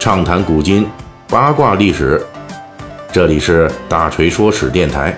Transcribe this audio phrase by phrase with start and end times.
[0.00, 0.88] 畅谈古今，
[1.28, 2.24] 八卦历史。
[3.12, 5.14] 这里是大锤说史电台。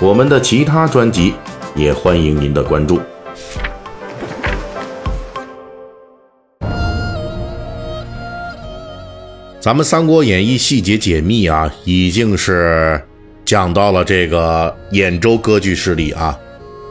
[0.00, 1.34] 我们的其他专辑
[1.74, 3.00] 也欢迎您的关注。
[9.58, 13.02] 咱们《三国演义》细节解密啊，已经是
[13.44, 16.38] 讲到了这个兖州割据势力啊。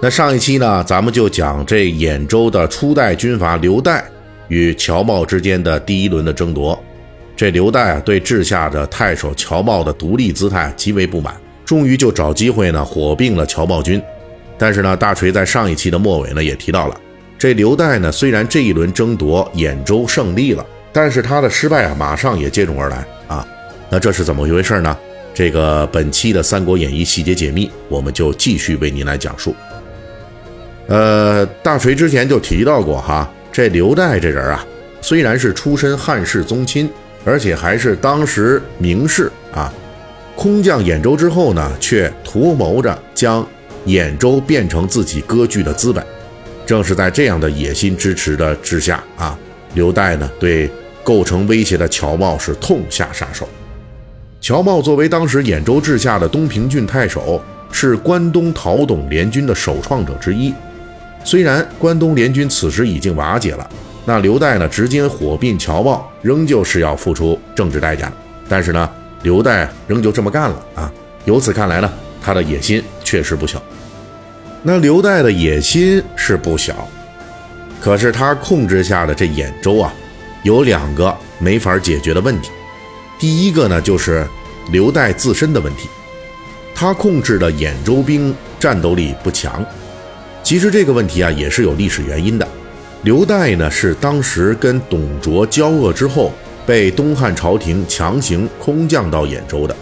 [0.01, 4.03] 那上一期呢，咱们就讲这兖州的初代军阀刘岱。
[4.47, 6.81] 与乔瑁之间的第一轮的争夺，
[7.35, 11.35] 这刘岱啊对治下的太守乔瑁的独立姿态极为不满，
[11.65, 14.01] 终于就找机会呢火并了乔瑁军。
[14.57, 16.99] 但是呢，大锤在上一期的末尾呢也提到了，
[17.37, 23.47] 这刘岱呢虽然这一轮争夺兖州胜利了，但是他的失败啊马上也接踵而来啊。
[23.89, 24.97] 那这是怎么一回事呢？
[25.33, 29.55] 这个本期的《三国演义》细节解密，我们就继续为您来讲述。
[30.87, 33.31] 呃，大锤之前就提到过哈。
[33.57, 34.63] 这刘岱这人啊，
[35.01, 36.87] 虽然是出身汉室宗亲，
[37.25, 39.73] 而且还是当时名士啊，
[40.35, 43.43] 空降兖州之后呢，却图谋着将
[43.87, 46.05] 兖州变成自己割据的资本。
[46.67, 49.35] 正是在这样的野心支持的之下啊，
[49.73, 50.69] 刘岱呢对
[51.03, 53.49] 构成威胁的乔瑁是痛下杀手。
[54.39, 60.53] 乔瑁作为当时兖州治下的东平郡太守，是关东讨董联军的首创者之一。
[61.27, 63.69] 虽然关东联军此时已经瓦解了，
[64.05, 68.13] 那刘岱呢直接火并乔瑁，仍旧是要付出政治代价的。
[68.47, 68.89] 但是呢，
[69.23, 70.89] 刘岱仍旧这么干了啊！
[71.25, 73.61] 由此看来呢，他的野心确实不小。
[74.63, 76.87] 那刘岱的野心是不小，
[77.81, 79.93] 可是他控制下的这兖州啊，
[80.43, 82.51] 有两个没法解决的问题。
[83.19, 84.25] 第一个呢，就是
[84.71, 85.89] 刘岱自身的问题，
[86.73, 89.61] 他控制的兖州兵战斗力不强。
[90.47, 92.47] 其实这个问题啊也是有历史原因的。
[93.03, 96.31] 刘岱呢是当时跟董卓交恶之后，
[96.65, 99.75] 被东汉朝廷强行空降到兖州的。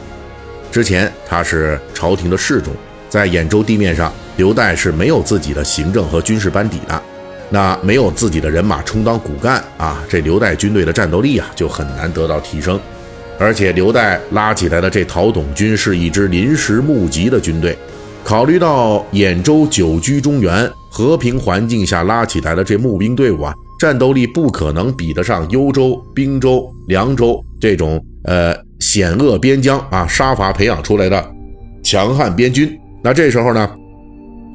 [0.71, 2.73] 之前他是朝廷的侍中，
[3.07, 6.99] 在兖州地面上，刘岱是没有自己的行政和军事班底的，
[7.51, 12.79] 那没有自己的人马充当骨干啊，这刘岱军队的战斗力啊就很难得到提升。
[13.37, 17.77] 而且刘岱拉起来的这讨董军是一支临时募集的军队。
[18.25, 31.31] 考虑到兖州久居中原和平环境下拉起来的这募兵队伍啊，战斗力不可能比得上幽州、滨州、凉州这种呃险恶边疆啊杀伐培养出来的
[31.83, 32.75] 强悍边军。
[33.03, 33.69] 那这时候呢，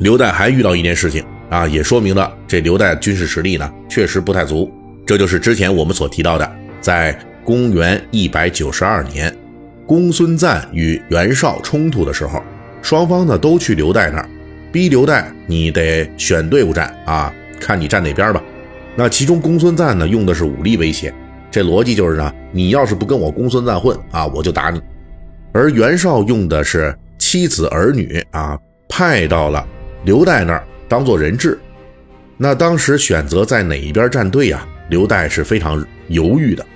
[0.01, 4.69] 刘岱还遇到一件事情啊，也说明了这刘岱军事实力呢确实不太足。
[5.07, 9.33] 这就是之前我们所提到的，在公元一百九十二年，
[9.87, 12.43] 公孙瓒与袁绍冲突的时候。
[12.83, 14.29] 双方呢都去刘岱那儿，
[14.73, 18.43] 逼刘岱你得选队伍战啊，看你站哪边吧。
[18.97, 21.13] 那其中公孙瓒呢用的是武力威胁，
[21.51, 24.81] 这逻辑就是呢，你要是不跟我公孙瓒混啊，我就打你。
[25.53, 28.59] 而袁绍用的是妻子儿女啊，
[28.89, 29.67] 派到了
[30.05, 31.59] 刘岱那儿当做人质。
[32.37, 34.67] 那当时选择在哪一边站队呀？
[34.89, 36.67] 刘岱是非常犹豫的，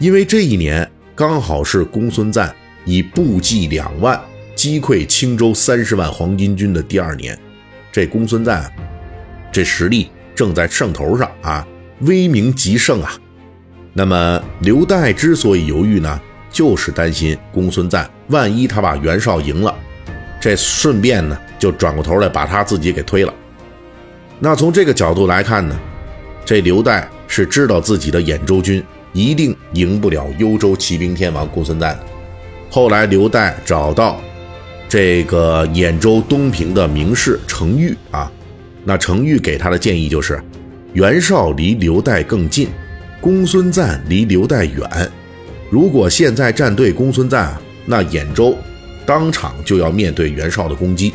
[0.00, 2.52] 因为这一年刚好是公孙瓒
[2.84, 4.20] 以部骑两万。
[4.66, 7.38] 击溃青州三十万黄巾军的第二年，
[7.92, 8.68] 这公孙瓒，
[9.52, 11.64] 这实力正在胜头上啊，
[12.00, 13.12] 威名极盛啊。
[13.92, 19.72] 那么刘岱之所以犹豫呢，就是担心公孙瓒万一他把袁绍赢了，
[20.40, 23.32] 这顺便呢就转过头来把他自己给推了。
[24.40, 25.78] 那从这个角度来看呢，
[26.44, 32.04] 这刘岱是知道自己的兖州军一定赢不了幽州骑兵天王公孙瓒的。
[32.68, 34.20] 后来刘岱找到。
[34.88, 38.30] 这个兖州东平的名士程昱啊，
[38.84, 40.40] 那程昱给他的建议就是，
[40.92, 42.68] 袁绍离刘岱更近，
[43.20, 45.10] 公孙瓒离刘岱远。
[45.68, 47.52] 如果现在站队公孙瓒，
[47.84, 48.56] 那兖州
[49.04, 51.12] 当场就要面对袁绍的攻击。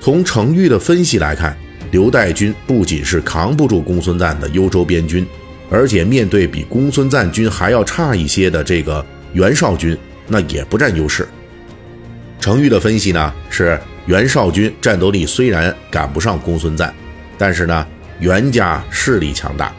[0.00, 1.54] 从程昱的分析来看，
[1.90, 5.26] 刘岱军不仅是扛不住公孙瓒的幽州边军，
[5.70, 9.04] 而且面对比公孙瓒军还要差一些的这个
[9.34, 9.96] 袁绍军，
[10.26, 11.28] 那也不占优势。
[12.42, 16.92] 程昱的分析呢是，袁绍军战斗力虽然赶不上公孙瓒，
[17.38, 17.86] 但是呢，
[18.18, 19.72] 袁家势力强大，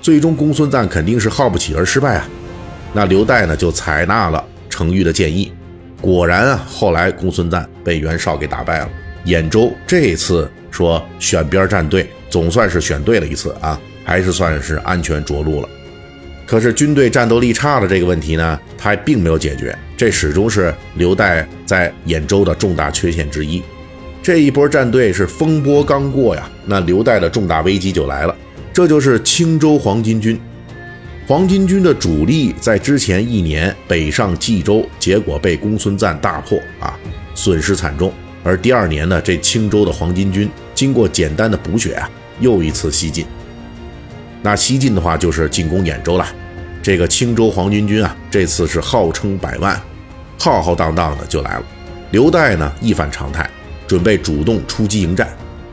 [0.00, 2.28] 最终公孙瓒肯定是耗不起而失败啊。
[2.92, 5.52] 那刘岱呢就采纳了程昱的建议，
[6.00, 8.90] 果然啊，后来公孙瓒被袁绍给打败了。
[9.26, 15.68] 兖州这次说选边站队，总算是选对了一次啊，还是算是安全着陆了。
[16.52, 23.62] 可是军队战斗力差的这个问题呢，他并没有解决，这始终是刘岱在兖州的重大缺陷之一。
[24.22, 28.36] 这一波战队是风波刚过呀，那刘岱的重大危机就来了，
[28.70, 30.38] 这就是青州黄巾军。
[31.26, 36.94] 黄巾军的主力在之前一年北上冀州，结果被公孙瓒大破啊，
[37.34, 38.12] 损失惨重。
[38.44, 42.10] 而第二年呢，这青州的黄巾军经过简单的补血啊，
[42.40, 43.24] 又一次西进。
[44.42, 46.26] 那西进的话，就是进攻兖州了。
[46.82, 49.80] 这个青州黄巾军啊，这次是号称百万，
[50.38, 51.62] 浩浩荡荡的就来了。
[52.10, 53.48] 刘岱呢，一反常态，
[53.86, 55.28] 准备主动出击迎战。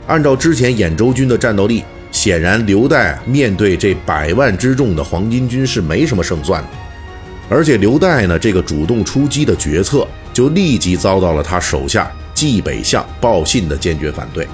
[0.07, 6.69] 按照之前兖州军的战斗力，显然刘岱面对这百万之众的黄巾军是没什么胜算的。
[7.49, 12.11] 而且刘岱呢，这个主动出击的决策，就立即遭到了他手下。
[12.35, 14.47] 冀北相鲍信的坚决反对。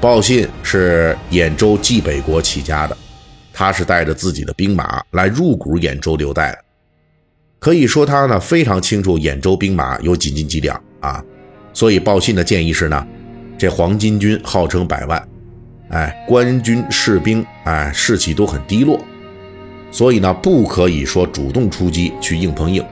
[0.00, 2.96] 鲍信是兖州冀北国起家的，
[3.58, 6.58] 他是带着自己的兵马来入股兖州刘岱的。
[7.58, 11.24] 可以说他呢非常清楚兖州兵马有几斤几两啊，
[11.72, 13.06] 所以报信的建议是呢，
[13.56, 15.26] 这黄巾军号称百万，
[15.88, 19.02] 哎，官军士兵哎士气都很低落，
[19.90, 22.84] 所以呢不可以说主动出击去硬碰硬，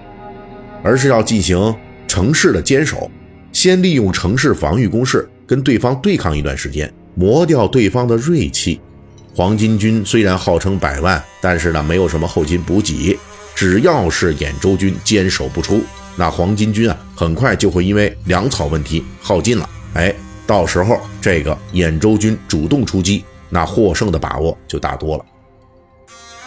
[0.82, 1.76] 而是要进行
[2.08, 3.10] 城市的坚守。
[3.52, 8.80] 先利用城市防御工事跟对方对抗一段时间，磨掉对方的锐气。
[9.34, 13.18] 黄巾军虽然号称百万，但是呢没有什么后勤补给，
[13.54, 15.82] 只要是兖州军坚守不出，
[16.14, 19.68] 那黄巾军啊很快就会因为粮草问题耗尽了。
[19.94, 20.14] 哎，
[20.46, 25.24] 到时候这个兖州军主动出击，那获胜的把握就大多了。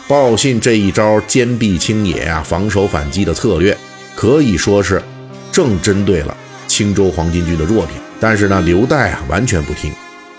[0.07, 3.77] 报信这一招坚壁清野啊，防守反击的策略，
[4.15, 5.03] 可以说是
[5.51, 6.35] 正针对了。
[6.67, 9.91] 青州黄巾军的弱点，但是呢，刘岱啊完全不听，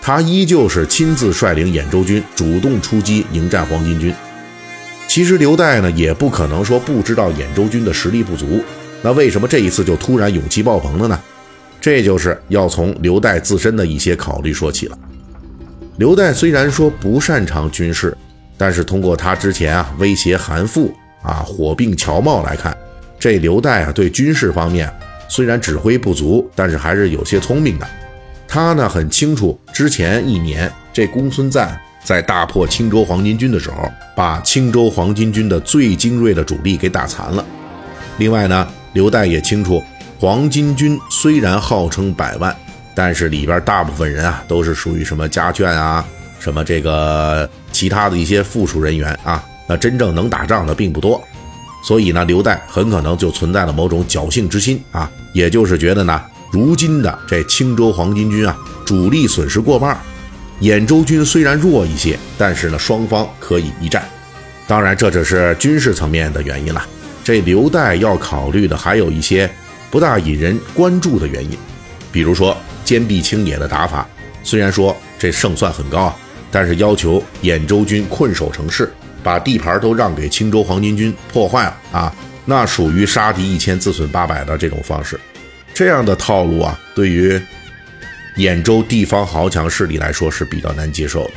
[0.09, 4.11] 他依旧是亲自率领兖州军主动出击迎战黄巾军。
[5.07, 8.59] 其实刘岱呢也不可能说不知道兖州军的实力不足，
[9.03, 11.19] 那为什么这一次就突然勇气爆棚了呢？
[11.79, 14.97] 这就是要从刘岱自身的一些考虑说起了。
[15.97, 18.17] 刘岱虽然说不擅长军事，
[18.57, 20.91] 但是通过他之前啊威胁韩馥
[21.21, 22.75] 啊火并乔瑁来看，
[23.19, 24.91] 这刘岱啊对军事方面。
[25.27, 27.87] 虽然指挥不足，但是还是有些聪明的。
[28.51, 37.45] 他呢很清楚，之前一年这公孙瓒在大破青州黄巾军的时候，把青州黄巾军的最精锐的主力给打残了。
[38.17, 39.83] 另外呢，刘岱也清楚，
[40.19, 42.53] 黄巾军虽然号称百万，
[42.95, 46.03] 但是里边大部分人啊都是属于什么家眷啊，
[46.39, 51.21] 什么这个其他的一些附属人员啊，那真正能打仗的并不多。
[51.83, 56.19] 所以呢，刘岱很可能就存在了某种侥幸之心啊，也就是觉得呢，
[56.51, 59.97] 如今的这青州黄巾军啊，主力损失过半，
[60.61, 64.03] 兖州军虽然弱一些，但是呢，双方可以一战。
[64.67, 66.85] 当然，这只是军事层面的原因了。
[67.23, 69.49] 这刘岱要考虑的还有一些
[69.91, 71.57] 不大引人关注的原因，
[72.11, 74.07] 比如说坚壁清野的打法，
[74.43, 76.15] 虽然说这胜算很高啊，
[76.49, 78.91] 但是要求兖州军困守城市。
[79.21, 82.15] 把地盘都让给青州黄巾军破坏了啊，
[82.45, 85.19] 那属于杀敌一千自损八百的这种方式，
[85.79, 87.41] 这样的套路啊，对于
[88.35, 91.31] 兖州地方豪强势力来说是比较难接受的。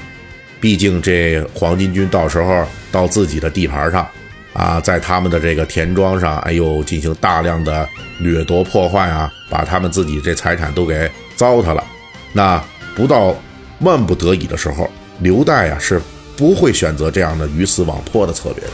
[0.60, 4.04] 毕竟这黄巾军到时候到自己的地盘上
[4.52, 11.84] 啊，在他们的这个田庄上，哎呦，进行大量的掠夺破坏啊，把他们自己这财产都给糟蹋了。
[12.32, 12.60] 那
[12.96, 13.32] 不到
[13.78, 14.90] 万不得已的时候，
[15.20, 16.02] 刘岱啊是。
[16.36, 18.72] 不会选择这样的鱼死网破的策略的，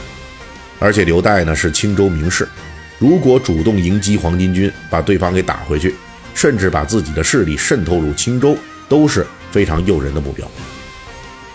[0.79, 2.49] 而且刘岱呢是青州名士，
[2.99, 5.95] 如果主动迎击黄巾军，把对方给打回去，
[6.35, 8.57] 甚至把自己的势力渗透入青州，
[8.89, 10.47] 都是非常诱人的目标。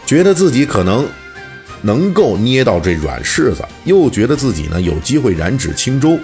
[0.06, 1.08] 觉得自己可能
[1.82, 6.18] 能够捏到这软柿子，又觉得自己呢有机会染指青州，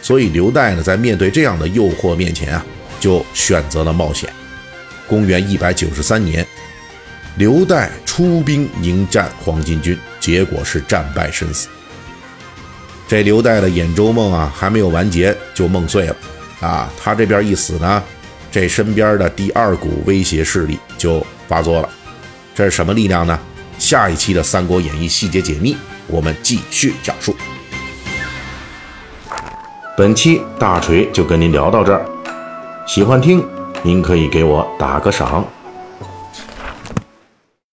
[0.00, 2.64] 所以刘岱呢在面对这样的诱惑面前啊，
[2.98, 4.30] 就选择了冒险。
[5.06, 6.46] 公元一百九十三年。
[7.36, 11.66] 刘岱出兵迎战黄巾军，结果是战败身死。
[13.06, 16.16] 这刘岱的兖州梦啊，还没有完结就梦碎了
[16.60, 16.90] 啊！
[16.98, 18.02] 他这边一死呢，
[18.50, 21.88] 这身边的第二股威胁势力就发作了。
[22.54, 23.38] 这是什么力量呢？
[23.78, 27.36] 下一期的《三国演义》细节解密，我们继续讲述。
[29.96, 32.06] 本期大锤就跟您聊到这儿，
[32.86, 33.44] 喜欢听
[33.82, 35.46] 您可以给我打个赏。